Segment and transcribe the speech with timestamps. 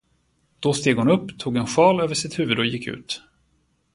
[0.59, 3.21] Då steg hon upp, tog en sjal över sitt huvud och gick ut.